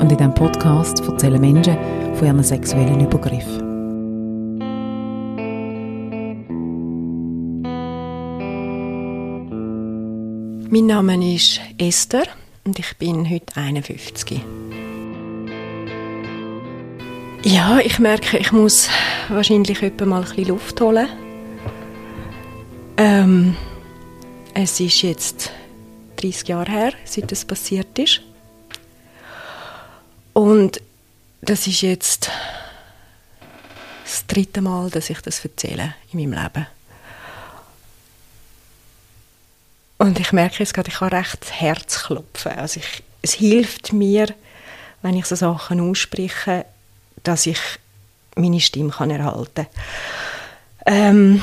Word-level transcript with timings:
und 0.00 0.10
in 0.10 0.16
diesem 0.16 0.34
Podcast 0.34 1.00
erzählen 1.00 1.40
Menschen 1.40 1.76
von 2.14 2.26
ihren 2.26 2.42
sexuellen 2.42 3.00
Übergriffen. 3.00 3.68
Mein 10.70 10.86
Name 10.86 11.34
ist 11.34 11.60
Esther 11.78 12.24
und 12.64 12.78
ich 12.78 12.96
bin 12.96 13.28
heute 13.28 13.56
51. 13.56 14.40
Ja, 17.42 17.78
ich 17.80 17.98
merke, 17.98 18.38
ich 18.38 18.52
muss 18.52 18.88
wahrscheinlich 19.28 19.82
etwa 19.82 20.06
mal 20.06 20.22
ein 20.22 20.28
bisschen 20.28 20.48
Luft 20.48 20.80
holen. 20.80 21.08
Ähm, 22.96 23.56
es 24.54 24.78
ist 24.80 25.02
jetzt 25.02 25.50
30 26.16 26.48
Jahre 26.48 26.70
her, 26.70 26.92
seit 27.04 27.30
das 27.32 27.44
passiert 27.44 27.98
ist. 27.98 28.22
Und 30.40 30.80
das 31.42 31.66
ist 31.66 31.82
jetzt 31.82 32.30
das 34.04 34.26
dritte 34.26 34.62
Mal, 34.62 34.88
dass 34.88 35.10
ich 35.10 35.20
das 35.20 35.44
erzähle 35.44 35.94
in 36.12 36.18
meinem 36.18 36.42
Leben. 36.42 36.66
Und 39.98 40.18
ich 40.18 40.32
merke 40.32 40.60
jetzt 40.60 40.72
gerade, 40.72 40.88
ich 40.88 40.98
habe 40.98 41.14
recht 41.14 41.60
Herzklopfen. 41.60 42.52
Also 42.52 42.80
ich, 42.80 43.02
es 43.20 43.34
hilft 43.34 43.92
mir, 43.92 44.34
wenn 45.02 45.14
ich 45.14 45.26
so 45.26 45.36
Sachen 45.36 45.78
ausspreche, 45.78 46.64
dass 47.22 47.44
ich 47.44 47.60
meine 48.34 48.60
Stimme 48.60 48.92
kann 48.92 49.10
erhalten 49.10 49.66
kann. 49.66 49.66
Ähm, 50.86 51.42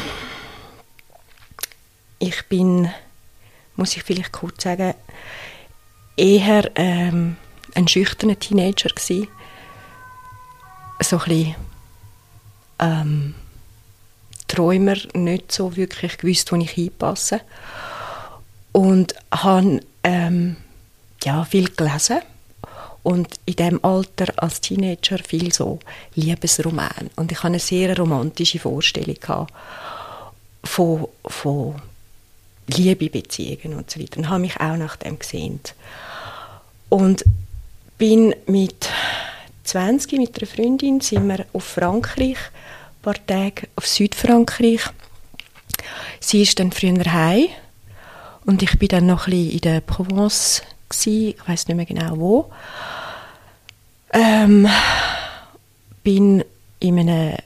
ich 2.17 2.47
bin, 2.47 2.91
muss 3.75 3.95
ich 3.95 4.01
vielleicht 4.01 4.31
kurz 4.31 4.63
sagen, 4.63 4.95
eher 6.17 6.71
ähm, 6.73 7.37
ein 7.77 7.87
schüchterner 7.87 8.39
Teenager 8.39 8.89
gewesen. 8.89 9.27
So 10.99 11.19
ein 11.19 11.25
bisschen 11.25 11.55
ähm, 12.79 13.35
Träumer, 14.47 14.95
nicht 15.13 15.51
so 15.51 15.75
wirklich 15.75 16.17
gewusst, 16.17 16.51
wo 16.51 16.55
ich 16.55 16.71
hinpasse. 16.71 17.41
Und 18.71 19.13
habe 19.31 19.81
ähm, 20.03 20.57
ja, 21.23 21.45
viel 21.45 21.69
gelesen 21.69 22.19
und 23.03 23.27
in 23.45 23.55
dem 23.55 23.85
Alter 23.85 24.33
als 24.37 24.59
Teenager 24.61 25.19
viel 25.19 25.53
so 25.53 25.79
Liebesroman 26.15 27.09
und 27.15 27.31
ich 27.31 27.37
hatte 27.37 27.47
eine 27.47 27.59
sehr 27.59 27.97
romantische 27.97 28.59
Vorstellung 28.59 29.47
von, 30.63 31.07
von 31.25 31.75
Liebebeziehungen 32.67 33.77
und 33.77 33.89
so 33.89 33.99
weiter 33.99 34.17
und 34.17 34.29
habe 34.29 34.41
mich 34.41 34.59
auch 34.59 34.75
nach 34.75 34.97
dem 34.97 35.17
gesehnt 35.17 35.73
und 36.89 37.23
bin 37.97 38.35
mit 38.45 38.89
20 39.63 40.19
mit 40.19 40.37
einer 40.37 40.47
Freundin 40.47 41.01
sind 41.01 41.27
wir 41.27 41.45
auf 41.53 41.63
Frankreich, 41.63 42.37
ein 42.37 43.01
paar 43.01 43.25
Tage 43.25 43.67
auf 43.75 43.87
Südfrankreich. 43.87 44.81
Sie 46.19 46.43
ist 46.43 46.59
dann 46.59 46.71
früher 46.71 47.11
heim 47.11 47.47
und 48.45 48.61
ich 48.61 48.77
bin 48.77 48.89
dann 48.89 49.07
noch 49.07 49.27
ein 49.27 49.31
bisschen 49.31 49.51
in 49.51 49.61
der 49.61 49.81
Provence 49.81 50.61
gewesen, 50.89 51.35
ich 51.37 51.47
weiß 51.47 51.67
nicht 51.67 51.75
mehr 51.75 51.85
genau 51.85 52.17
wo. 52.17 52.51
Ähm, 54.13 54.67
bin 56.03 56.43
in 56.79 56.99
einem 56.99 57.37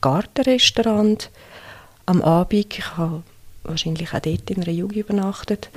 Gartenrestaurant 0.00 1.30
am 2.06 2.22
Abend, 2.22 2.78
ich 2.78 2.96
habe 2.96 3.22
wahrscheinlich 3.64 4.14
auch 4.14 4.20
dort 4.20 4.50
in 4.50 4.62
einer 4.62 4.72
Jugend 4.72 4.96
übernachtet, 4.96 5.68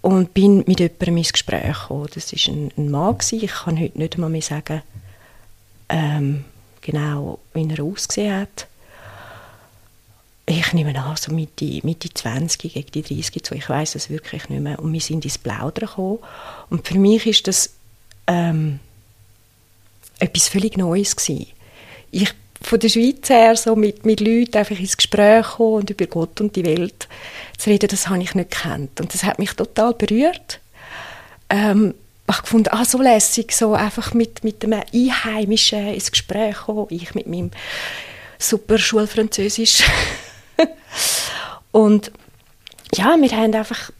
und 0.00 0.34
bin 0.34 0.58
mit 0.66 0.80
jemandem 0.80 1.16
ins 1.18 1.32
Gespräch 1.32 1.80
gekommen. 1.80 2.08
Das 2.14 2.32
war 2.32 2.54
ein, 2.54 2.70
ein 2.76 2.90
Mann, 2.90 3.18
gewesen. 3.18 3.44
ich 3.44 3.52
kann 3.52 3.80
heute 3.80 3.98
nicht 3.98 4.14
einmal 4.14 4.30
mehr 4.30 4.42
sagen, 4.42 4.82
ähm, 5.88 6.44
genau, 6.80 7.38
wie 7.54 7.68
er 7.68 7.82
ausgesehen 7.82 8.40
hat. 8.40 8.66
Ich 10.46 10.72
nehme 10.72 10.98
an, 10.98 11.16
so 11.16 11.32
Mitte, 11.32 11.80
Mitte 11.82 12.08
20, 12.08 12.72
gegen 12.72 12.90
die 12.90 13.02
30 13.02 13.46
so, 13.46 13.54
ich 13.54 13.68
weiß 13.68 13.96
es 13.96 14.08
wirklich 14.08 14.48
nicht 14.48 14.62
mehr. 14.62 14.78
Und 14.78 14.92
wir 14.92 15.00
sind 15.00 15.24
ins 15.24 15.36
Plaudern 15.36 15.88
gekommen. 15.88 16.20
Und 16.70 16.86
für 16.86 16.98
mich 16.98 17.26
ist 17.26 17.48
das 17.48 17.74
ähm, 18.26 18.80
etwas 20.18 20.48
völlig 20.48 20.78
Neues 20.78 21.16
gewesen. 21.16 21.48
Ich 22.10 22.32
von 22.60 22.80
der 22.80 22.88
Schweiz 22.88 23.28
her 23.28 23.56
so 23.56 23.76
mit, 23.76 24.04
mit 24.04 24.20
Leuten 24.20 24.56
einfach 24.56 24.78
ins 24.78 24.96
Gespräch 24.96 25.46
kommen 25.46 25.74
und 25.74 25.90
über 25.90 26.06
Gott 26.06 26.40
und 26.40 26.56
die 26.56 26.64
Welt 26.64 27.08
zu 27.56 27.70
reden, 27.70 27.88
das 27.88 28.08
habe 28.08 28.22
ich 28.22 28.34
nicht 28.34 28.50
gekannt. 28.50 29.00
Und 29.00 29.14
das 29.14 29.24
hat 29.24 29.38
mich 29.38 29.52
total 29.52 29.94
berührt. 29.94 30.60
Ähm, 31.50 31.94
ich 32.26 32.34
habe 32.34 32.42
gefunden, 32.42 32.68
ah, 32.72 32.84
so 32.84 33.00
lässig, 33.00 33.52
so 33.52 33.74
einfach 33.74 34.12
mit, 34.12 34.44
mit 34.44 34.62
einem 34.64 34.82
Einheimischen 34.92 35.94
ins 35.94 36.10
Gespräch 36.10 36.56
kommen, 36.56 36.86
ich 36.90 37.14
mit 37.14 37.26
meinem 37.26 37.50
super 38.38 38.76
Schulfranzösisch. 38.76 39.84
und 41.72 42.10
ja, 42.94 43.16
wir 43.18 43.30
haben 43.30 43.54
einfach 43.54 43.90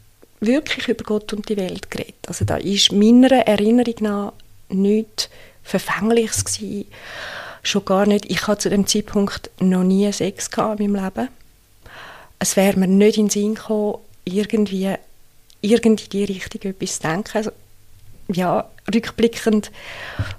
wirklich 0.41 0.89
über 0.89 1.05
Gott 1.05 1.33
und 1.33 1.49
die 1.49 1.57
Welt 1.57 1.91
geredet. 1.91 2.17
Also 2.27 2.45
da 2.45 2.57
ist 2.57 2.93
meiner 2.93 3.33
Erinnerung 3.33 3.95
nach 4.01 4.33
nichts 4.69 5.31
Verfängliches 5.63 6.45
gewesen 6.45 6.87
schon 7.69 7.85
gar 7.85 8.07
nicht. 8.07 8.31
Ich 8.31 8.47
hatte 8.47 8.63
zu 8.63 8.71
dem 8.71 8.87
Zeitpunkt 8.87 9.51
noch 9.61 9.85
nie 9.85 10.11
Sex 10.13 10.49
in 10.57 10.93
meinem 10.93 10.95
Leben. 10.95 11.29
Es 12.39 12.57
wäre 12.57 12.79
mir 12.79 12.87
nicht 12.87 13.19
in 13.19 13.27
den 13.27 13.31
Sinn 13.31 13.55
gekommen, 13.55 13.99
irgendwie, 14.25 14.95
irgendwie 15.61 16.05
in 16.05 16.11
die 16.11 16.25
Richtung 16.25 16.63
etwas 16.63 16.97
zu 16.97 17.03
denken. 17.03 17.37
Also, 17.37 17.51
ja, 18.29 18.69
rückblickend 18.93 19.71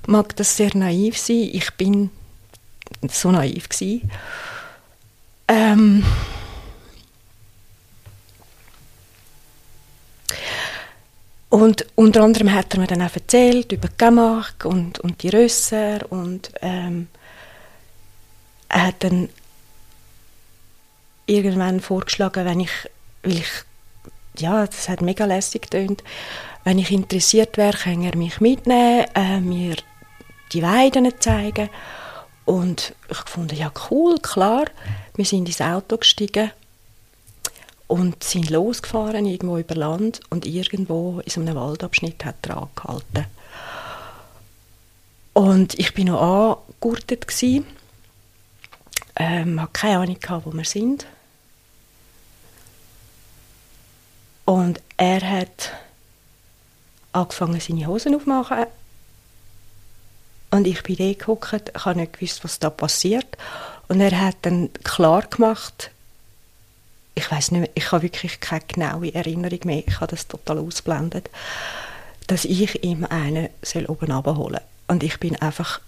mag 0.08 0.36
das 0.36 0.56
sehr 0.56 0.76
naiv 0.76 1.18
sein. 1.18 1.50
Ich 1.52 1.72
bin 1.74 2.10
so 3.10 3.32
naiv 3.32 3.70
gewesen. 3.70 4.10
Ähm, 5.48 6.06
Und 11.50 11.88
unter 11.96 12.22
anderem 12.22 12.54
hat 12.54 12.76
er 12.76 12.80
mir 12.80 12.88
dann 12.88 13.02
auch 13.02 13.16
erzählt 13.16 13.72
über 13.72 13.88
Camargue 13.88 14.70
und, 14.70 15.00
und 15.00 15.24
die 15.24 15.30
Rösser 15.30 16.00
und 16.12 16.52
ähm, 16.62 17.08
er 18.70 18.88
hat 18.88 19.04
dann 19.04 19.30
irgendwann 21.26 21.80
vorgeschlagen, 21.80 22.46
wenn 22.46 22.60
ich, 22.60 22.72
weil 23.24 23.38
ich, 23.38 23.50
ja, 24.38 24.66
das 24.66 24.90
hat 24.90 25.02
mega 25.02 25.26
lässig 25.26 25.64
getönt, 25.64 26.04
wenn 26.64 26.80
ich 26.80 26.92
interessiert 26.92 27.58
wäre, 27.58 27.78
kann 27.78 28.04
er 28.04 28.16
mich 28.16 28.42
mitnehmen, 28.42 29.06
äh, 29.16 29.40
mir 29.40 29.76
die 30.52 30.64
Weiden 30.64 31.12
zeigen. 31.20 31.70
Und 32.46 32.96
ich 33.10 33.18
fand 33.18 33.52
ja 33.54 33.72
cool, 33.90 34.18
klar, 34.20 34.66
wir 35.16 35.26
sind 35.26 35.48
ins 35.48 35.62
Auto 35.62 35.98
gestiegen 35.98 36.52
und 37.88 38.24
sind 38.24 38.50
losgefahren, 38.50 39.26
irgendwo 39.26 39.58
über 39.58 39.76
Land 39.76 40.22
und 40.30 40.46
irgendwo 40.46 41.22
in 41.26 41.30
so 41.30 41.42
einem 41.42 41.56
Waldabschnitt 41.56 42.26
hat 42.26 42.48
er 42.48 42.58
angehalten. 42.58 43.26
Und 45.34 45.78
ich 45.78 45.94
bin 45.94 46.08
noch 46.08 46.22
angegurtet 46.22 47.28
ähm, 49.20 49.62
hatte 49.62 49.74
keine 49.74 50.00
Ahnung, 50.00 50.18
wo 50.46 50.54
wir 50.54 50.66
sind. 50.66 51.06
Und 54.46 54.82
er 54.98 55.22
hat 55.22 55.74
angefangen, 57.12 57.60
seine 57.60 57.86
Hosen 57.86 58.16
aufzumachen. 58.16 58.66
Und 60.52 60.66
ich 60.66 60.82
bin 60.82 60.96
da 60.96 61.14
gehockt, 61.14 61.72
ich 61.76 61.86
habe 61.86 62.00
nicht 62.00 62.14
gewusst, 62.14 62.44
was 62.44 62.58
da 62.58 62.72
passiert. 62.72 63.38
Und 63.88 64.02
er 64.02 64.20
hat 64.20 64.38
dann 64.42 64.72
klar 64.84 65.22
gemacht, 65.24 65.92
ich 67.14 67.30
weiß 67.30 67.52
nicht 67.52 67.62
mehr, 67.62 67.70
ich 67.76 67.92
habe 67.92 68.04
wirklich 68.04 68.40
keine 68.40 68.62
genaue 68.62 69.14
Erinnerung 69.14 69.60
mehr, 69.66 69.84
ich 69.86 70.00
habe 70.00 70.08
das 70.08 70.28
total 70.28 70.60
ausblendet, 70.60 71.30
dass 72.28 72.46
ich 72.46 72.84
ihm 72.84 73.06
einen 73.06 73.50
soll 73.62 73.86
oben 73.86 74.12
abholen. 74.12 74.62
Und 74.88 75.04
ich 75.04 75.20
bin 75.20 75.36
einfach, 75.36 75.82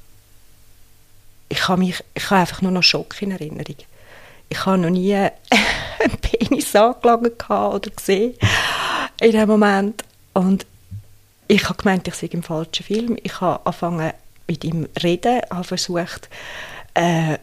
ich 1.51 1.68
habe 1.68 1.81
mich, 1.81 2.01
ich 2.13 2.30
habe 2.30 2.42
einfach 2.42 2.62
nur 2.62 2.71
noch 2.71 2.81
Schock 2.81 3.21
in 3.21 3.31
Erinnerung. 3.31 3.75
Ich 4.48 4.65
habe 4.65 4.77
noch 4.77 4.89
nie 4.89 5.13
einen 5.15 6.18
Penis 6.21 6.75
angelagert 6.75 7.50
oder 7.50 7.89
gesehen 7.89 8.36
in 9.19 9.31
dem 9.33 9.50
Moment. 9.50 10.03
Und 10.33 10.65
ich 11.50 11.65
habe 11.65 11.77
gemeint, 11.77 12.07
ich 12.07 12.15
sei 12.15 12.27
im 12.27 12.42
falschen 12.42 12.86
Film. 12.86 13.18
Ich 13.21 13.42
habe 13.42 13.65
angefangen, 13.65 14.13
mit 14.48 14.63
ihm 14.63 14.88
reden, 15.03 15.42
habe 15.50 15.65
versucht, 15.65 16.30
äh, 16.94 17.38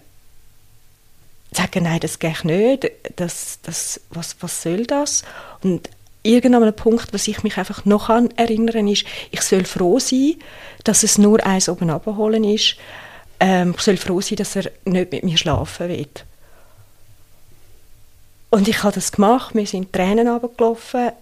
zu 1.52 1.62
sagen, 1.62 1.84
nein, 1.84 2.00
das 2.00 2.18
geht 2.18 2.44
nicht, 2.44 2.90
das, 3.16 3.60
das, 3.62 4.00
was, 4.10 4.36
was 4.40 4.62
soll 4.62 4.86
das? 4.86 5.22
Und 5.62 5.88
irgendein 6.22 6.74
Punkt, 6.74 7.12
was 7.12 7.28
ich 7.28 7.42
mich 7.42 7.58
einfach 7.58 7.84
noch 7.84 8.08
an 8.08 8.30
erinnern 8.36 8.88
ist, 8.88 9.04
ich 9.30 9.42
soll 9.42 9.64
froh 9.64 9.98
sein, 9.98 10.36
dass 10.84 11.02
es 11.02 11.18
nur 11.18 11.44
eins 11.44 11.68
oben 11.68 11.90
abholen 11.90 12.44
ist. 12.44 12.76
Ähm, 13.40 13.74
ich 13.76 13.82
soll 13.82 13.96
froh 13.96 14.20
sein, 14.20 14.36
dass 14.36 14.56
er 14.56 14.70
nicht 14.84 15.12
mit 15.12 15.24
mir 15.24 15.36
schlafen 15.36 15.88
will. 15.88 16.08
Und 18.50 18.66
ich 18.66 18.82
habe 18.82 18.94
das 18.94 19.12
gemacht, 19.12 19.54
mir 19.54 19.66
sind 19.66 19.92
Tränen 19.92 20.28
runtergelaufen. 20.28 21.12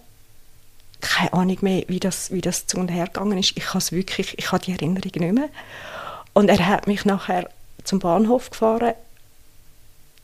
Keine 1.01 1.33
Ahnung 1.33 1.57
mehr, 1.61 1.83
wie 1.87 1.99
das, 1.99 2.31
wie 2.31 2.41
das 2.41 2.65
zu 2.65 2.77
und 2.77 2.87
her 2.87 3.05
gegangen 3.05 3.37
ist. 3.37 3.55
Ich 3.55 3.73
habe 3.73 3.91
wirklich, 3.91 4.37
ich 4.37 4.51
habe 4.51 4.63
die 4.63 4.71
Erinnerung 4.71 5.11
nicht 5.13 5.19
mehr. 5.19 5.49
Und 6.33 6.49
er 6.49 6.65
hat 6.65 6.87
mich 6.87 7.05
nachher 7.05 7.49
zum 7.83 7.99
Bahnhof 7.99 8.49
gefahren. 8.49 8.93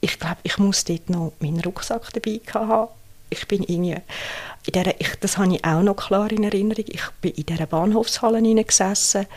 Ich 0.01 0.19
glaube, 0.19 0.37
ich 0.43 0.57
muss 0.57 0.83
dort 0.83 1.09
noch 1.09 1.33
meinen 1.39 1.61
Rucksack 1.61 2.11
dabei 2.13 2.39
haben. 2.53 2.89
Ich 3.29 3.47
bin 3.47 3.63
irgendwie, 3.63 3.97
in 4.65 4.73
der, 4.73 4.99
ich, 4.99 5.15
das 5.19 5.37
habe 5.37 5.55
ich 5.55 5.65
auch 5.65 5.81
noch 5.81 5.95
klar 5.95 6.31
in 6.31 6.43
Erinnerung, 6.43 6.85
ich 6.87 7.09
bin 7.21 7.31
in 7.31 7.45
dieser 7.45 7.65
Bahnhofshalle 7.65 8.41
gesessen 8.63 9.27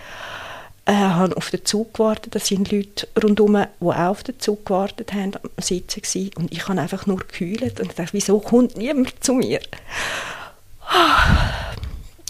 äh, 0.86 0.92
habe 0.92 1.36
auf 1.36 1.50
den 1.50 1.64
Zug 1.64 1.94
gewartet. 1.94 2.34
Da 2.34 2.38
sind 2.38 2.70
Leute 2.70 3.08
rundherum, 3.20 3.66
die 3.80 3.86
auch 3.86 3.92
auf 3.92 4.22
den 4.22 4.38
Zug 4.40 4.64
gewartet 4.64 5.12
haben, 5.12 5.32
am 5.34 5.50
Sitzen 5.58 6.00
gewesen. 6.00 6.30
Und 6.36 6.52
ich 6.52 6.66
habe 6.68 6.80
einfach 6.80 7.06
nur 7.06 7.18
gekühlt 7.18 7.80
und 7.80 7.98
dachte, 7.98 8.12
wieso 8.12 8.38
kommt 8.38 8.76
niemand 8.76 9.12
zu 9.22 9.34
mir? 9.34 9.60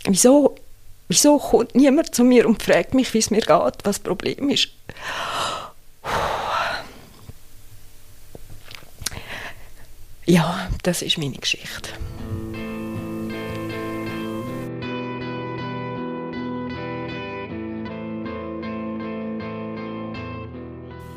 Wieso, 0.05 0.57
wieso 1.09 1.39
kommt 1.39 1.75
niemand 1.75 2.15
zu 2.15 2.25
mir 2.25 2.47
und 2.49 2.63
fragt 2.63 2.95
mich, 2.95 3.13
wie 3.13 3.19
es 3.19 3.31
mir 3.31 3.43
geht, 3.43 3.51
was 3.51 3.77
das 3.83 3.99
Problem 3.99 4.49
ist? 4.49 4.69
Ja, 10.25 10.69
das 10.83 11.03
ist 11.03 11.19
meine 11.19 11.37
Geschichte. 11.37 11.91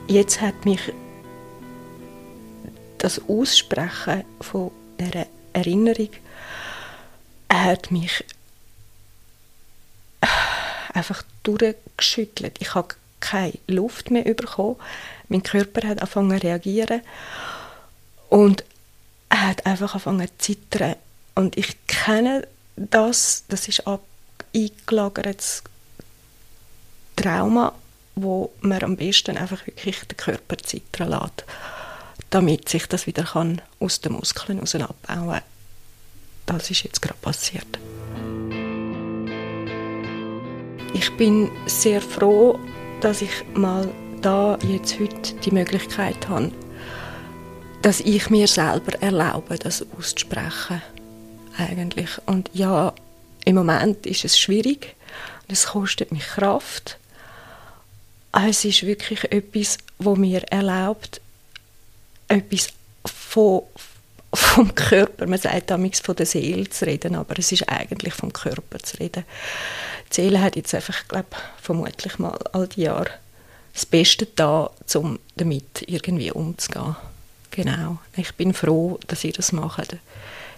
Jetzt 0.09 0.41
hat 0.41 0.65
mich 0.65 0.81
das 2.97 3.21
Aussprechen 3.29 4.25
von 4.41 4.71
dieser 4.99 5.27
Erinnerung 5.53 6.09
hat 7.51 7.91
mich 7.91 8.23
einfach 10.93 11.23
durchgeschüttelt. 11.43 12.57
Ich 12.59 12.75
habe 12.75 12.95
keine 13.19 13.53
Luft 13.67 14.11
mehr 14.11 14.23
bekommen. 14.23 14.75
Mein 15.27 15.43
Körper 15.43 15.87
hat 15.87 15.99
angefangen 16.01 16.39
zu 16.39 16.47
reagieren 16.47 17.01
und 18.29 18.63
er 19.29 19.47
hat 19.47 19.65
einfach 19.65 19.93
angefangen 19.93 20.27
zu 20.37 20.53
zittern. 20.53 20.95
Und 21.35 21.57
ich 21.57 21.77
kenne 21.87 22.47
das, 22.75 23.43
das 23.47 23.67
ist 23.67 23.83
eingelagertes 24.53 25.63
Trauma 27.15 27.73
wo 28.23 28.51
man 28.61 28.83
am 28.83 28.95
besten 28.95 29.37
einfach 29.37 29.65
wirklich 29.67 29.99
den 30.01 30.17
Körper 30.17 30.57
zittern 30.57 31.09
lässt, 31.09 31.45
damit 32.29 32.69
sich 32.69 32.87
das 32.87 33.07
wieder 33.07 33.23
kann 33.23 33.61
aus 33.79 34.01
den 34.01 34.13
Muskeln 34.13 34.59
raus 34.59 34.75
abbauen 34.75 35.29
kann. 35.29 35.41
Das 36.45 36.69
ist 36.71 36.83
jetzt 36.83 37.01
gerade 37.01 37.19
passiert. 37.21 37.79
Ich 40.93 41.15
bin 41.17 41.51
sehr 41.67 42.01
froh, 42.01 42.59
dass 43.01 43.21
ich 43.21 43.31
mal 43.53 43.89
da 44.21 44.57
jetzt 44.67 44.99
heute 44.99 45.35
die 45.35 45.51
Möglichkeit 45.51 46.27
habe, 46.27 46.51
dass 47.81 47.99
ich 47.99 48.29
mir 48.29 48.47
selber 48.47 48.93
erlaube, 49.01 49.57
das 49.57 49.85
auszusprechen. 49.97 50.81
Eigentlich. 51.57 52.09
Und 52.25 52.49
ja, 52.53 52.93
im 53.45 53.55
Moment 53.55 54.05
ist 54.05 54.25
es 54.25 54.37
schwierig. 54.37 54.95
Es 55.47 55.67
kostet 55.67 56.11
mich 56.11 56.25
Kraft. 56.25 56.97
Ah, 58.31 58.47
es 58.47 58.63
ist 58.65 58.85
wirklich 58.85 59.31
etwas, 59.31 59.77
wo 59.97 60.15
mir 60.15 60.43
erlaubt, 60.51 61.19
etwas 62.27 62.69
von, 63.05 63.63
vom 64.33 64.75
Körper, 64.75 65.25
man 65.25 65.39
sagt 65.39 65.71
damals 65.71 65.99
von 65.99 66.15
der 66.15 66.25
Seele 66.25 66.69
zu 66.69 66.85
reden, 66.85 67.15
aber 67.15 67.39
es 67.39 67.51
ist 67.51 67.67
eigentlich 67.67 68.13
vom 68.13 68.31
Körper 68.31 68.79
zu 68.79 68.97
reden. 68.97 69.25
Die 70.09 70.15
Seele 70.15 70.41
hat 70.41 70.55
jetzt 70.55 70.75
einfach, 70.75 71.07
glaube 71.07 71.29
vermutlich 71.61 72.19
mal 72.19 72.37
all 72.53 72.67
die 72.67 72.81
Jahre 72.81 73.11
das 73.73 73.85
Beste 73.85 74.27
da, 74.35 74.69
um 74.95 75.19
damit 75.35 75.83
irgendwie 75.87 76.31
umzugehen. 76.31 76.95
Genau. 77.51 77.99
Ich 78.15 78.33
bin 78.35 78.53
froh, 78.53 78.99
dass 79.07 79.23
ihr 79.23 79.33
das 79.33 79.51
macht, 79.51 79.97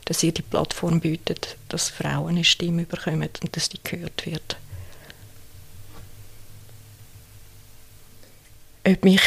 dass 0.06 0.24
ihr 0.24 0.32
die 0.32 0.42
Plattform 0.42 1.00
bietet, 1.00 1.56
dass 1.70 1.90
Frauen 1.90 2.30
eine 2.30 2.44
Stimme 2.44 2.84
bekommen 2.84 3.30
und 3.42 3.56
dass 3.56 3.70
die 3.70 3.80
gehört 3.84 4.26
wird. 4.26 4.58
Ob 8.86 9.04
mich 9.04 9.22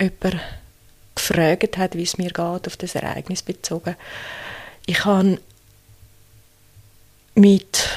jemand 0.00 0.40
gefragt 1.14 1.76
hat, 1.76 1.94
wie 1.94 2.02
es 2.02 2.18
mir 2.18 2.30
geht, 2.30 2.38
auf 2.66 2.76
das 2.76 2.94
Ereignis 2.94 3.42
bezogen. 3.42 3.96
Ich 4.86 5.04
habe 5.04 5.38
mit 7.34 7.88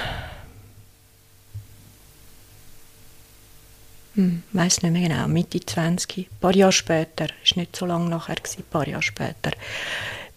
hm, 4.15 4.43
weiß 4.51 4.83
nicht 4.83 4.91
mehr 4.91 5.09
genau, 5.09 5.27
Mitte 5.27 5.59
20, 5.59 6.17
ein 6.17 6.39
paar 6.39 6.55
Jahre 6.55 6.71
später, 6.71 7.27
ist 7.43 7.57
nicht 7.57 7.75
so 7.75 7.85
lange 7.85 8.09
nachher, 8.09 8.35
ein 8.35 8.63
paar 8.69 8.87
Jahre 8.87 9.01
später, 9.01 9.51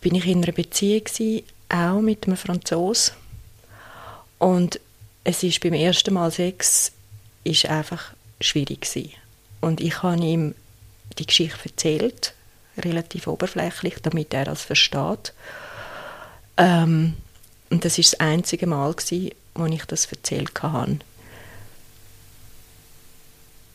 bin 0.01 0.15
ich 0.15 0.27
in 0.27 0.43
einer 0.43 0.53
Beziehung 0.53 1.05
gewesen, 1.05 1.43
auch 1.69 2.01
mit 2.01 2.27
einem 2.27 2.37
Franzosen. 2.37 3.15
Und 4.39 4.81
es 5.25 5.43
ist 5.43 5.61
beim 5.61 5.75
ersten 5.75 6.15
Mal 6.15 6.31
Sex 6.31 6.93
ist 7.45 7.67
einfach 7.67 8.13
schwierig 8.41 8.83
gewesen. 8.83 9.13
Und 9.61 9.81
ich 9.81 10.03
habe 10.03 10.23
ihm 10.23 10.55
die 11.19 11.27
Geschichte 11.27 11.69
erzählt, 11.69 12.35
relativ 12.79 13.27
oberflächlich, 13.27 13.97
damit 14.03 14.35
er 14.35 14.45
das 14.45 14.63
versteht. 14.63 15.33
Ähm, 16.57 17.15
und 17.71 17.85
das 17.85 17.99
ist 17.99 18.13
das 18.13 18.21
einzige 18.21 18.67
Mal, 18.67 18.93
gewesen, 18.95 19.31
wo 19.55 19.67
ich 19.67 19.85
das 19.85 20.07
erzählt 20.07 20.63
habe. 20.63 20.99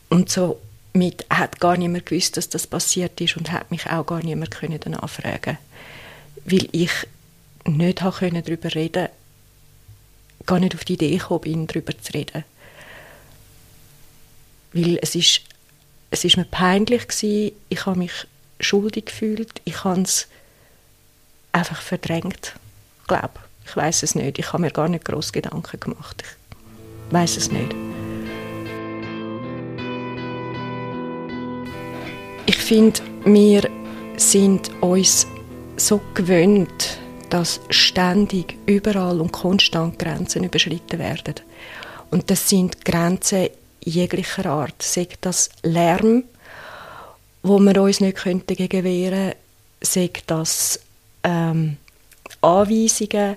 Und 0.09 0.29
so 0.29 0.59
mit 0.93 1.25
hat 1.29 1.59
gar 1.59 1.77
niemand 1.77 2.05
gewusst, 2.05 2.37
dass 2.37 2.49
das 2.49 2.67
passiert 2.67 3.19
ist 3.21 3.37
und 3.37 3.51
hat 3.51 3.71
mich 3.71 3.89
auch 3.89 4.05
gar 4.05 4.21
niemand 4.21 4.51
können 4.51 4.79
danach 4.79 5.09
fragen, 5.09 5.57
weil 6.45 6.67
ich 6.71 6.91
nicht 7.65 8.01
habe 8.01 8.41
darüber 8.41 8.73
reden, 8.75 9.07
gar 10.45 10.59
nicht 10.59 10.75
auf 10.75 10.83
die 10.83 10.93
Idee 10.93 11.17
gekommen 11.17 11.41
bin, 11.41 11.67
darüber 11.67 11.97
zu 11.97 12.13
reden, 12.13 12.43
weil 14.73 14.99
es 15.01 15.15
ist 15.15 15.41
es 16.11 16.25
ist 16.25 16.37
mir 16.37 16.45
peinlich 16.45 17.07
gewesen, 17.07 17.53
ich 17.69 17.85
habe 17.85 17.97
mich 17.97 18.27
schuldig 18.59 19.05
gefühlt, 19.05 19.61
ich 19.65 19.83
habe 19.83 20.01
es 20.01 20.27
einfach 21.51 21.81
verdrängt, 21.81 22.53
glaube 23.07 23.39
ich 23.65 23.75
weiß 23.75 24.03
es 24.03 24.15
nicht, 24.15 24.37
ich 24.37 24.51
habe 24.51 24.61
mir 24.61 24.71
gar 24.71 24.89
nicht 24.89 25.05
groß 25.05 25.31
Gedanken 25.31 25.79
gemacht, 25.79 26.23
ich 27.07 27.13
weiß 27.13 27.37
es 27.37 27.51
nicht. 27.51 27.73
Ich 32.45 32.57
finde, 32.57 32.99
wir 33.23 33.69
sind 34.17 34.71
uns 34.81 35.25
so 35.77 36.01
gewöhnt, 36.13 36.99
dass 37.29 37.61
ständig 37.69 38.57
überall 38.65 39.21
und 39.21 39.31
konstant 39.31 39.97
Grenzen 39.97 40.43
überschritten 40.43 40.99
werden. 40.99 41.35
Und 42.09 42.29
das 42.29 42.49
sind 42.49 42.83
Grenzen 42.83 43.47
jeglicher 43.83 44.45
Art. 44.45 44.81
Sei 44.81 45.07
das 45.21 45.49
Lärm, 45.63 46.23
wo 47.43 47.59
wir 47.59 47.81
uns 47.81 47.99
nicht 47.99 48.17
könnten 48.17 48.55
gegen 48.55 48.83
wehren 48.83 49.33
sei 49.81 50.11
das 50.27 50.79
ähm, 51.23 51.77
Anweisungen, 52.41 53.35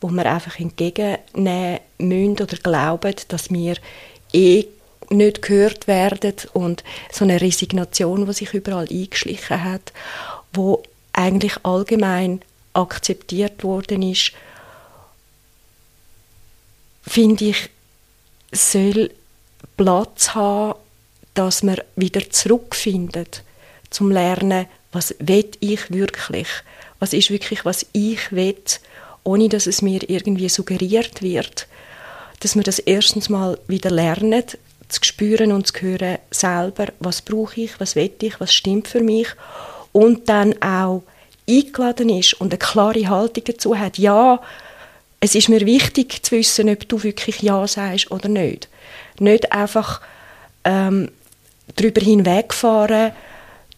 wo 0.00 0.08
wir 0.10 0.26
einfach 0.26 0.58
entgegennehmen 0.58 1.80
müssen 1.98 2.42
oder 2.42 2.56
glauben, 2.56 3.14
dass 3.28 3.50
wir 3.50 3.76
eh 4.32 4.66
nicht 5.10 5.42
gehört 5.42 5.86
werden 5.86 6.34
und 6.52 6.82
so 7.12 7.24
eine 7.24 7.40
Resignation, 7.40 8.26
die 8.26 8.32
sich 8.32 8.52
überall 8.54 8.88
eingeschlichen 8.90 9.62
hat, 9.62 9.92
wo 10.52 10.82
eigentlich 11.12 11.56
allgemein 11.62 12.42
akzeptiert 12.72 13.62
worden 13.62 14.02
ist, 14.02 14.32
finde 17.06 17.44
ich, 17.46 17.70
soll 18.50 19.10
Platz 19.76 20.34
haben, 20.34 20.78
dass 21.34 21.62
man 21.62 21.78
wieder 21.96 22.28
zurückfindet 22.30 23.42
zum 23.90 24.10
Lernen, 24.10 24.66
was 24.92 25.14
will 25.18 25.50
ich 25.60 25.90
wirklich, 25.90 26.48
was 27.00 27.12
ist 27.12 27.30
wirklich, 27.30 27.64
was 27.64 27.86
ich 27.92 28.30
will, 28.32 28.56
ohne 29.24 29.48
dass 29.48 29.66
es 29.66 29.82
mir 29.82 30.08
irgendwie 30.08 30.48
suggeriert 30.48 31.22
wird, 31.22 31.66
dass 32.40 32.54
wir 32.54 32.62
das 32.62 32.78
erstens 32.78 33.28
mal 33.28 33.58
wieder 33.66 33.90
lernen, 33.90 34.44
zu 34.88 35.00
spüren 35.02 35.50
und 35.52 35.66
zu 35.66 35.80
hören 35.80 36.18
selber, 36.30 36.86
was 37.00 37.22
brauche 37.22 37.62
ich, 37.62 37.80
was 37.80 37.96
will 37.96 38.12
ich, 38.20 38.38
was 38.38 38.54
stimmt 38.54 38.86
für 38.86 39.00
mich 39.00 39.28
und 39.92 40.28
dann 40.28 40.60
auch 40.62 41.02
eingeladen 41.48 42.10
ist 42.10 42.34
und 42.34 42.52
eine 42.52 42.58
klare 42.58 43.08
Haltung 43.08 43.44
dazu 43.44 43.76
hat, 43.76 43.98
ja, 43.98 44.40
es 45.20 45.34
ist 45.34 45.48
mir 45.48 45.64
wichtig 45.64 46.22
zu 46.22 46.32
wissen, 46.32 46.68
ob 46.68 46.88
du 46.88 47.02
wirklich 47.02 47.40
Ja 47.40 47.66
sagst 47.66 48.10
oder 48.10 48.28
nicht. 48.28 48.68
Nicht 49.18 49.52
einfach 49.52 50.00
ähm, 50.64 51.10
darüber 51.76 52.00
hinwegfahren, 52.00 53.12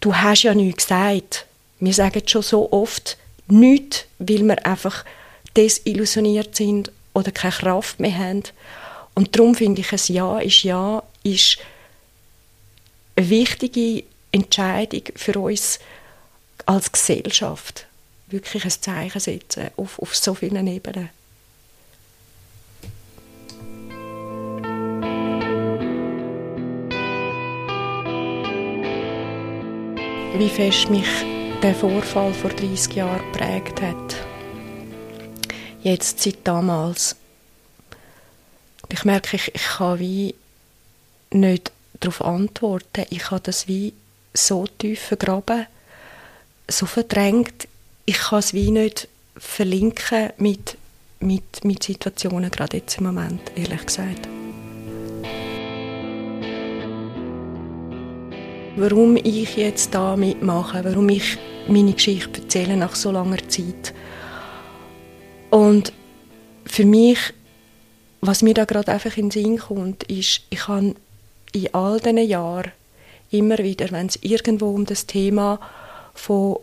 du 0.00 0.14
hast 0.14 0.42
ja 0.42 0.54
nichts 0.54 0.84
gesagt. 0.84 1.46
Wir 1.80 1.92
sagen 1.92 2.22
schon 2.26 2.42
so 2.42 2.72
oft 2.72 3.18
nichts, 3.48 4.04
weil 4.18 4.42
wir 4.42 4.64
einfach 4.66 5.04
desillusioniert 5.56 6.56
sind 6.56 6.90
oder 7.14 7.32
keine 7.32 7.52
Kraft 7.52 8.00
mehr 8.00 8.16
haben. 8.16 8.42
Und 9.14 9.34
darum 9.34 9.54
finde 9.54 9.80
ich, 9.80 9.92
ein 9.92 10.14
Ja 10.14 10.38
ist 10.38 10.62
Ja, 10.62 11.02
ist 11.22 11.58
eine 13.16 13.30
wichtige 13.30 14.04
Entscheidung 14.30 15.02
für 15.14 15.38
uns 15.38 15.78
als 16.66 16.92
Gesellschaft. 16.92 17.86
Wirklich 18.28 18.64
ein 18.64 18.70
Zeichen 18.70 19.20
setzen 19.20 19.70
auf, 19.76 19.98
auf 19.98 20.14
so 20.14 20.34
vielen 20.34 20.66
Ebenen. 20.66 21.10
Wie 30.38 30.50
fest 30.50 30.90
mich 30.90 31.06
der 31.62 31.74
Vorfall 31.74 32.34
vor 32.34 32.50
30 32.50 32.94
Jahren 32.94 33.32
geprägt 33.32 33.80
hat. 33.80 34.16
Jetzt 35.82 36.22
seit 36.22 36.38
damals. 36.44 37.16
Ich 38.90 39.04
merke, 39.04 39.36
ich, 39.36 39.54
ich 39.54 39.64
kann 39.64 39.98
wie 39.98 40.34
nicht 41.30 41.72
darauf 42.00 42.22
antworten. 42.22 43.06
Ich 43.08 43.30
habe 43.30 43.40
das 43.40 43.66
wie 43.66 43.94
so 44.34 44.66
tief 44.66 45.00
vergraben, 45.00 45.66
so 46.68 46.84
verdrängt. 46.84 47.66
Ich 48.04 48.18
kann 48.18 48.40
es 48.40 48.52
wie 48.52 48.70
nicht 48.70 49.08
verlinken 49.38 50.32
mit, 50.36 50.76
mit, 51.20 51.64
mit 51.64 51.82
Situationen, 51.82 52.50
gerade 52.50 52.76
jetzt 52.76 52.98
im 52.98 53.04
Moment, 53.04 53.40
ehrlich 53.56 53.86
gesagt. 53.86 54.28
Warum 58.76 59.16
ich 59.16 59.56
jetzt 59.56 59.94
da 59.94 60.16
mitmache, 60.16 60.84
warum 60.84 61.08
ich 61.08 61.38
meine 61.66 61.94
Geschichte 61.94 62.42
erzähle 62.42 62.76
nach 62.76 62.94
so 62.94 63.10
langer 63.10 63.48
Zeit. 63.48 63.94
Und 65.50 65.92
für 66.66 66.84
mich, 66.84 67.18
was 68.20 68.42
mir 68.42 68.54
da 68.54 68.64
gerade 68.64 68.92
einfach 68.92 69.16
in 69.16 69.30
den 69.30 69.42
Sinn 69.42 69.58
kommt, 69.58 70.04
ist, 70.04 70.42
ich 70.50 70.68
habe 70.68 70.94
in 71.52 71.74
all 71.74 71.98
diesen 71.98 72.18
Jahren 72.18 72.72
immer 73.30 73.58
wieder, 73.58 73.90
wenn 73.90 74.06
es 74.06 74.18
irgendwo 74.22 74.70
um 74.70 74.84
das 74.84 75.06
Thema 75.06 75.58
von 76.14 76.58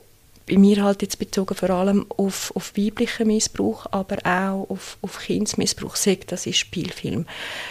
bei 0.45 0.57
mir 0.57 0.83
halt 0.83 1.01
jetzt 1.01 1.19
bezogen 1.19 1.55
vor 1.55 1.69
allem 1.69 2.05
auf, 2.17 2.51
auf 2.53 2.73
weiblichen 2.75 3.27
Missbrauch, 3.27 3.85
aber 3.91 4.17
auch 4.25 4.69
auf, 4.69 4.97
auf 5.01 5.19
Kindsmissbrauch, 5.19 5.95
sagt 5.95 6.33
das 6.33 6.45
in 6.45 6.53
Spielfilm, 6.53 7.25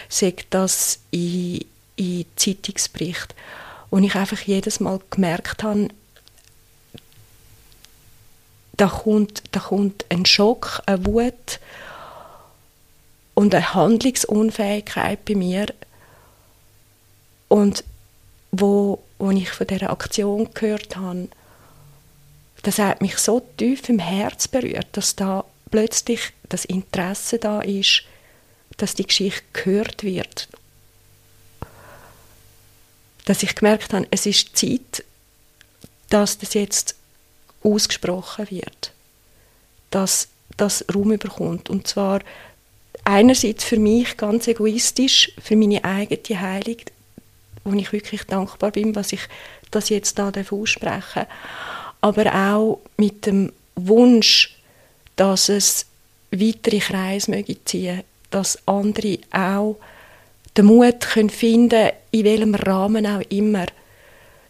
sagt 0.08 0.46
das 0.50 1.00
in, 1.11 1.66
in 1.96 2.25
Zeitungsberichten 2.34 3.37
und 3.92 4.04
ich 4.04 4.14
einfach 4.14 4.40
jedes 4.40 4.80
Mal 4.80 5.00
gemerkt 5.11 5.62
habe, 5.62 5.88
da 8.72 8.87
kommt, 8.87 9.42
da 9.52 9.61
kommt 9.61 10.06
ein 10.08 10.25
Schock, 10.25 10.82
eine 10.87 11.04
Wut 11.04 11.61
und 13.34 13.54
eine 13.54 13.75
Handlungsunfähigkeit 13.75 15.22
bei 15.26 15.34
mir. 15.34 15.66
Und 17.49 17.84
wo, 18.50 19.02
wo 19.18 19.30
ich 19.30 19.50
von 19.50 19.66
dieser 19.66 19.90
Aktion 19.90 20.49
gehört 20.54 20.96
habe, 20.96 21.28
das 22.62 22.78
hat 22.78 23.02
mich 23.02 23.18
so 23.18 23.40
tief 23.58 23.90
im 23.90 23.99
Herz 23.99 24.49
berührt, 24.49 24.87
dass 24.92 25.16
da 25.16 25.44
plötzlich 25.70 26.32
das 26.49 26.64
Interesse 26.64 27.38
da 27.38 27.61
ist, 27.61 28.04
dass 28.78 28.94
die 28.94 29.06
Geschichte 29.06 29.42
gehört 29.52 30.02
wird 30.02 30.49
dass 33.24 33.42
ich 33.42 33.54
gemerkt 33.54 33.92
habe, 33.92 34.06
es 34.10 34.26
ist 34.26 34.56
Zeit, 34.56 35.04
dass 36.08 36.38
das 36.38 36.54
jetzt 36.54 36.96
ausgesprochen 37.62 38.50
wird, 38.50 38.92
dass 39.90 40.28
das 40.56 40.84
Raum 40.94 41.12
überkommt. 41.12 41.70
Und 41.70 41.86
zwar 41.86 42.20
einerseits 43.04 43.64
für 43.64 43.78
mich 43.78 44.16
ganz 44.16 44.46
egoistisch, 44.48 45.32
für 45.40 45.56
meine 45.56 45.84
eigene 45.84 46.40
Heilung, 46.40 46.76
wo 47.64 47.72
ich 47.72 47.92
wirklich 47.92 48.24
dankbar 48.24 48.72
bin, 48.72 48.94
was 48.94 49.12
ich 49.12 49.20
das 49.70 49.88
jetzt 49.88 50.18
da 50.18 50.32
aussprechen. 50.50 51.26
Aber 52.00 52.34
auch 52.34 52.80
mit 52.96 53.26
dem 53.26 53.52
Wunsch, 53.76 54.56
dass 55.16 55.48
es 55.48 55.86
weitere 56.30 56.80
Kreise 56.80 57.30
möge 57.30 57.64
ziehen, 57.64 58.02
dass 58.30 58.66
andere 58.66 59.18
auch 59.30 59.76
den 60.56 60.66
Mut 60.66 61.00
können 61.00 61.30
finden 61.30 61.90
in 62.11 62.25
welchem 62.25 62.54
Rahmen 62.54 63.06
auch 63.06 63.23
immer, 63.30 63.66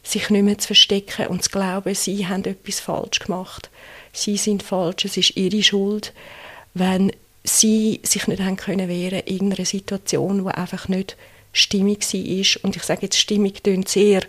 sich 0.02 0.30
nicht 0.30 0.42
mehr 0.42 0.58
zu 0.58 0.68
verstecken 0.68 1.28
und 1.28 1.44
zu 1.44 1.50
glauben, 1.50 1.94
sie 1.94 2.26
haben 2.26 2.44
etwas 2.44 2.80
falsch 2.80 3.20
gemacht. 3.20 3.70
Sie 4.12 4.36
sind 4.36 4.62
falsch, 4.62 5.04
es 5.04 5.16
ist 5.16 5.36
ihre 5.36 5.62
Schuld, 5.62 6.12
wenn 6.74 7.12
sie 7.44 8.00
sich 8.02 8.26
nicht 8.26 8.42
haben 8.42 8.56
können 8.56 8.88
wehren 8.88 9.20
in 9.20 9.34
irgendeiner 9.34 9.64
Situation, 9.64 10.44
wo 10.44 10.48
einfach 10.48 10.88
nicht 10.88 11.16
stimmig 11.52 12.00
war. 12.12 12.64
Und 12.64 12.76
ich 12.76 12.82
sage 12.82 13.02
jetzt, 13.02 13.18
stimmig 13.18 13.62
klingt 13.62 13.88
sehr, 13.88 14.22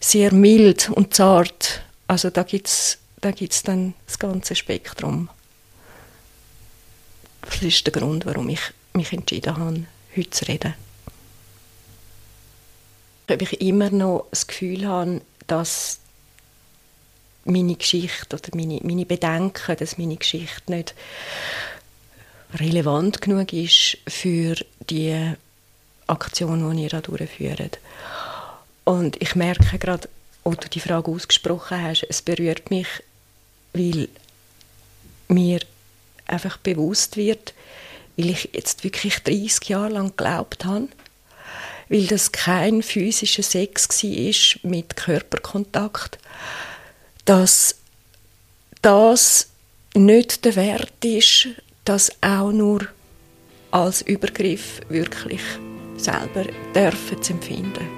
sehr 0.00 0.32
mild 0.32 0.90
und 0.90 1.14
zart. 1.14 1.82
Also 2.06 2.30
da 2.30 2.44
gibt 2.44 2.68
es 2.68 2.98
da 3.20 3.30
gibt's 3.32 3.62
dann 3.62 3.94
das 4.06 4.18
ganze 4.18 4.54
Spektrum. 4.54 5.28
Das 7.42 7.62
ist 7.62 7.86
der 7.86 7.92
Grund, 7.92 8.26
warum 8.26 8.48
ich 8.48 8.60
mich 8.92 9.12
entschieden 9.12 9.56
habe, 9.56 9.86
heute 10.18 10.30
zu 10.30 10.44
reden. 10.46 10.74
Ob 13.30 13.42
ich 13.42 13.60
immer 13.60 13.90
noch 13.90 14.26
das 14.30 14.46
Gefühl 14.46 14.86
habe, 14.86 15.20
dass 15.46 15.98
meine 17.44 17.74
Geschichte 17.74 18.36
oder 18.36 18.56
meine, 18.56 18.80
meine 18.82 19.06
Bedenken, 19.06 19.76
dass 19.76 19.98
meine 19.98 20.16
Geschichte 20.16 20.72
nicht 20.72 20.94
relevant 22.54 23.20
genug 23.20 23.52
ist 23.52 23.98
für 24.06 24.54
die 24.88 25.34
Aktion, 26.06 26.74
die 26.74 26.84
ihr 26.84 26.88
da 26.88 27.00
durchführt. 27.00 27.78
Und 28.84 29.20
ich 29.20 29.34
merke 29.34 29.78
gerade, 29.78 30.08
als 30.44 30.56
du 30.58 30.68
die 30.68 30.80
Frage 30.80 31.10
ausgesprochen 31.10 31.82
hast, 31.82 32.06
es 32.08 32.22
berührt 32.22 32.70
mich, 32.70 32.88
weil 33.74 34.08
mir 35.28 35.60
einfach 36.26 36.56
bewusst 36.56 37.16
wird, 37.16 37.52
weil 38.18 38.30
ich 38.30 38.50
jetzt 38.52 38.84
wirklich 38.84 39.20
30 39.20 39.68
Jahre 39.68 39.92
lang 39.92 40.08
geglaubt 40.08 40.64
habe, 40.64 40.88
weil 41.88 42.06
das 42.06 42.32
kein 42.32 42.82
physischer 42.82 43.44
Sex 43.44 43.88
war 44.02 44.70
mit 44.70 44.96
Körperkontakt, 44.96 46.18
dass 47.24 47.76
das 48.82 49.48
nicht 49.94 50.44
der 50.44 50.56
Wert 50.56 51.04
ist, 51.04 51.48
das 51.84 52.10
auch 52.20 52.52
nur 52.52 52.86
als 53.70 54.02
Übergriff 54.02 54.80
wirklich 54.88 55.42
selber 55.96 56.44
dürfen 56.74 57.22
zu 57.22 57.32
empfinden. 57.32 57.97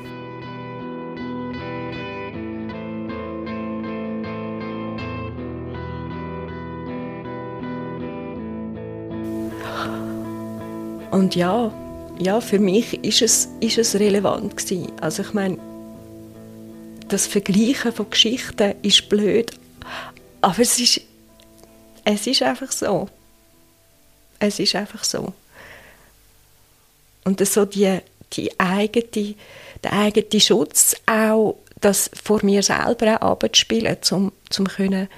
Und 11.10 11.34
ja, 11.34 11.72
ja, 12.18 12.40
für 12.40 12.58
mich 12.58 13.02
ist 13.04 13.22
es, 13.22 13.48
ist 13.60 13.78
es 13.78 13.94
relevant 13.94 14.56
gewesen. 14.56 14.92
Also 15.00 15.22
ich 15.22 15.32
meine, 15.32 15.58
das 17.08 17.26
Vergleichen 17.26 17.92
von 17.92 18.10
Geschichten 18.10 18.74
ist 18.82 19.08
blöd, 19.08 19.52
aber 20.40 20.60
es 20.60 20.78
ist, 20.78 21.00
es 22.04 22.26
ist 22.26 22.42
einfach 22.42 22.70
so. 22.70 23.08
Es 24.38 24.58
ist 24.58 24.74
einfach 24.74 25.04
so. 25.04 25.32
Und 27.24 27.46
so 27.46 27.64
die, 27.64 27.98
die 28.32 28.58
eigene, 28.58 29.34
der 29.82 29.92
eigene 29.92 30.40
Schutz 30.40 30.96
auch, 31.06 31.56
das 31.80 32.10
vor 32.22 32.44
mir 32.44 32.62
selber 32.62 33.22
auch 33.22 33.32
abzuspielen, 33.32 33.96
um, 34.10 34.32
um 34.58 34.68
können, 34.68 35.08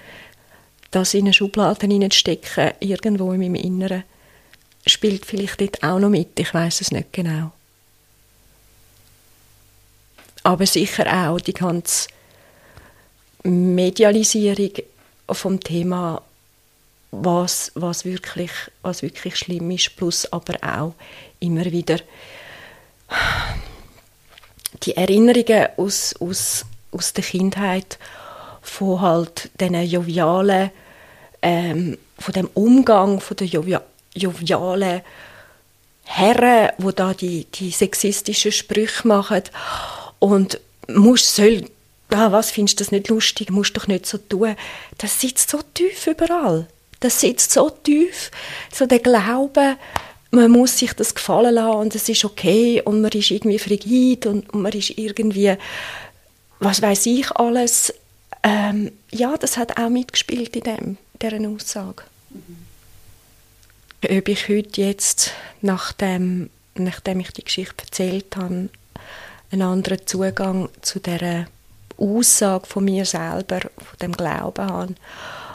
das 0.91 1.15
in 1.15 1.25
eine 1.25 1.33
Schublade 1.33 1.87
hineinzustecken, 1.87 2.73
irgendwo 2.81 3.33
in 3.33 3.41
meinem 3.41 3.55
Inneren 3.55 4.05
spielt 4.87 5.27
vielleicht 5.27 5.61
dort 5.61 5.83
auch 5.83 5.99
noch 5.99 6.09
mit, 6.09 6.39
ich 6.39 6.53
weiß 6.53 6.81
es 6.81 6.91
nicht 6.91 7.13
genau. 7.13 7.53
Aber 10.43 10.67
sicher 10.67 11.07
auch 11.07 11.41
die 11.41 11.53
ganze 11.53 12.09
Medialisierung 13.45 14.73
vom 15.31 15.61
Thema, 15.61 16.23
was, 17.13 17.71
was, 17.75 18.05
wirklich, 18.05 18.51
was 18.83 19.03
wirklich 19.03 19.37
schlimm 19.37 19.71
ist, 19.71 19.95
plus 19.97 20.33
aber 20.33 20.57
auch 20.63 20.95
immer 21.41 21.65
wieder 21.67 21.99
die 24.83 24.97
Erinnerungen 24.97 25.69
aus, 25.77 26.15
aus, 26.19 26.65
aus 26.91 27.13
der 27.13 27.25
Kindheit 27.25 27.99
von 28.63 29.01
halt 29.01 29.51
diesen 29.61 29.83
jovialen, 29.83 30.71
ähm, 31.43 31.99
von 32.19 32.33
dem 32.33 32.49
Umgang 32.55 33.21
von 33.21 33.37
der 33.37 33.47
jovialen 34.15 35.03
Herren, 36.05 36.71
wo 36.79 36.91
da 36.91 37.15
die, 37.15 37.47
die 37.47 37.71
sexistischen 37.71 38.53
Sprüche 38.53 39.07
machen 39.07 39.43
und 40.19 40.61
muss 40.89 41.37
soll 41.37 41.65
ah, 42.15 42.33
was 42.33 42.51
findest 42.51 42.81
du 42.81 42.85
das 42.85 42.93
nicht 42.93 43.09
lustig, 43.09 43.51
musst 43.51 43.77
doch 43.77 43.87
nicht 43.87 44.07
so 44.07 44.19
tun. 44.19 44.55
Das 44.99 45.21
sitzt 45.21 45.51
so 45.51 45.61
tief 45.75 46.07
überall. 46.07 46.67
Das 47.01 47.21
sitzt 47.21 47.53
so 47.53 47.71
tief, 47.71 48.31
so 48.73 48.87
der 48.87 49.01
Glaube, 49.01 49.77
man 50.31 50.51
muss 50.51 50.79
sich 50.79 50.93
das 50.93 51.15
gefallen 51.15 51.55
lassen 51.55 51.79
und 51.79 51.95
es 51.95 52.09
ist 52.09 52.25
okay 52.25 52.81
und 52.83 53.01
man 53.01 53.11
ist 53.11 53.31
irgendwie 53.31 53.59
frigid 53.59 54.27
und, 54.27 54.55
man 54.55 54.73
ist 54.73 54.91
irgendwie, 54.97 55.57
was 56.61 56.81
weiß 56.81 57.07
ich 57.07 57.31
alles. 57.33 57.93
Ähm, 58.45 58.93
ja, 59.11 59.37
das 59.37 59.57
hat 59.57 59.79
auch 59.79 59.89
mitgespielt 59.89 60.57
in 60.57 60.63
dem, 60.63 60.99
dieser 61.21 61.49
Aussage. 61.49 62.05
Mhm. 62.31 62.62
Ob 64.05 64.29
ich 64.29 64.49
heute 64.49 64.81
jetzt, 64.81 65.31
nachdem, 65.61 66.51
nachdem 66.75 67.21
ich 67.21 67.31
die 67.31 67.45
Geschichte 67.45 67.85
erzählt 67.85 68.37
habe, 68.37 68.69
einen 69.53 69.63
anderen 69.63 70.07
Zugang 70.07 70.69
zu 70.81 70.99
dieser 70.99 71.47
Aussage 71.97 72.67
von 72.67 72.85
mir 72.85 73.05
selber, 73.05 73.61
von 73.61 73.99
dem 74.01 74.13
Glauben 74.13 74.67
habe. 74.67 74.95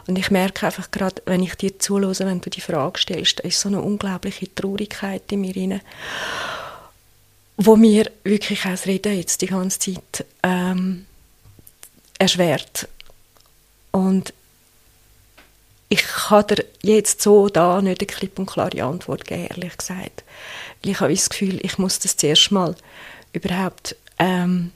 Und 0.08 0.18
ich 0.18 0.32
merke 0.32 0.66
einfach 0.66 0.92
gerade, 0.92 1.22
wenn 1.26 1.44
ich 1.44 1.56
dir 1.56 1.78
zuhöre, 1.78 2.18
wenn 2.20 2.40
du 2.40 2.50
die 2.50 2.62
Frage 2.62 2.98
stellst, 3.00 3.42
ist 3.42 3.60
so 3.60 3.68
eine 3.68 3.82
unglaubliche 3.82 4.54
Traurigkeit 4.56 5.30
in 5.32 5.42
mir 5.42 5.56
rein, 5.56 5.82
wo 7.58 7.76
mir 7.76 8.10
wirklich 8.24 8.62
auch 8.66 8.72
das 8.72 8.86
Reden 8.86 9.18
jetzt 9.18 9.42
die 9.42 9.48
ganze 9.48 9.80
Zeit 9.80 10.26
ähm, 10.44 11.06
erschwert. 12.18 12.88
Und 13.92 14.32
ich 15.90 16.04
kann 16.04 16.48
dir 16.48 16.66
jetzt 16.82 17.22
so 17.22 17.48
da 17.48 17.82
nicht 17.82 18.02
eine 18.02 18.08
klipp 18.08 18.40
und 18.40 18.48
klare 18.48 18.84
Antwort 18.84 19.26
geben, 19.26 19.48
ehrlich 19.50 19.78
gesagt. 19.78 20.24
ich 20.82 21.00
habe 21.00 21.14
das 21.14 21.30
Gefühl, 21.30 21.60
ich 21.64 21.78
muss 21.78 22.00
das 22.00 22.18
zuerst 22.18 22.52
mal 22.52 22.76
überhaupt 23.32 23.96
ähm, 24.20 24.72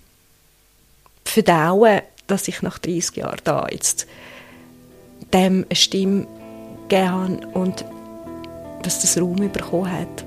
verdauen, 1.26 2.02
dass 2.28 2.48
ich 2.48 2.62
nach 2.62 2.80
30 2.80 3.18
Jahren 3.18 3.42
da 3.44 3.68
jetzt 3.70 4.08
dem 5.34 5.66
eine 5.70 5.76
Stimme 5.76 6.28
gegeben 6.88 7.12
habe 7.12 7.48
und 7.54 7.86
dass 8.84 9.02
das 9.02 9.20
Raum 9.20 9.52
bekommen 9.52 9.92
hat. 9.92 10.26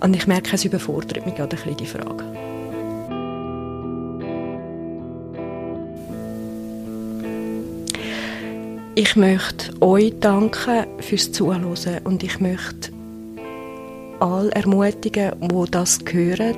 Und 0.00 0.14
ich 0.14 0.26
merke, 0.26 0.54
es 0.54 0.64
überfordert 0.64 1.24
mich 1.24 1.36
gerade 1.36 1.56
ein 1.56 1.62
bisschen 1.62 1.76
die 1.76 1.86
Frage. 1.86 2.53
Ich 8.96 9.16
möchte 9.16 9.82
euch 9.82 10.12
danken 10.20 10.86
fürs 11.00 11.32
Zuhören 11.32 11.64
und 12.04 12.22
ich 12.22 12.38
möchte 12.38 12.92
alle 14.20 14.52
ermutigen, 14.52 15.32
die 15.40 15.70
das 15.72 15.98
hören, 16.08 16.54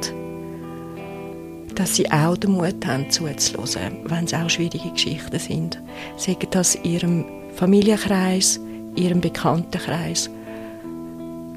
dass 1.74 1.96
sie 1.96 2.10
auch 2.10 2.36
den 2.36 2.52
Mut 2.52 2.84
haben, 2.84 3.08
zuzuhören, 3.10 4.00
wenn 4.04 4.24
es 4.24 4.34
auch 4.34 4.50
schwierige 4.50 4.90
Geschichten 4.90 5.38
sind. 5.38 5.80
Sagen 6.18 6.48
das 6.50 6.74
in 6.74 6.84
ihrem 6.84 7.24
Familienkreis, 7.54 8.60
ihrem 8.96 9.22
Bekanntenkreis. 9.22 10.28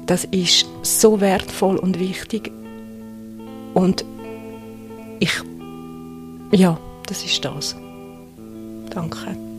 Das 0.06 0.24
ist 0.24 0.66
so 0.80 1.20
wertvoll 1.20 1.76
und 1.76 1.98
wichtig. 1.98 2.50
Und 3.74 4.02
ich, 5.18 5.32
ja, 6.52 6.78
das 7.06 7.22
ist 7.22 7.44
das. 7.44 7.76
Danke. 8.88 9.49